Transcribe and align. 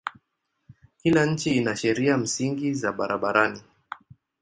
Kila 0.97 1.25
nchi 1.25 1.55
ina 1.55 1.75
sheria 1.75 2.17
msingi 2.17 2.73
za 2.73 2.91
barabarani. 2.91 3.61